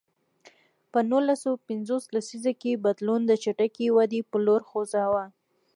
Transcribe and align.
په 0.91 0.99
نولس 1.09 1.39
سوه 1.43 1.57
پنځوس 1.67 2.03
لسیزه 2.15 2.53
کې 2.61 2.81
بدلون 2.85 3.21
د 3.27 3.31
چټکې 3.43 3.87
ودې 3.95 4.21
په 4.29 4.37
لور 4.45 4.61
خوځاوه. 4.69 5.25